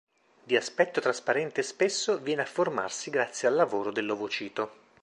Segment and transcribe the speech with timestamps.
[0.43, 4.71] Di aspetto trasparente e spesso, viene a formarsi grazie al lavoro dell'ovocito.